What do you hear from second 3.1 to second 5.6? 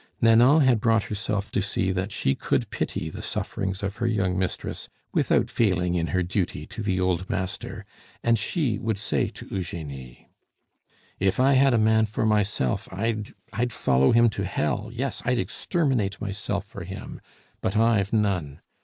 the sufferings of her young mistress without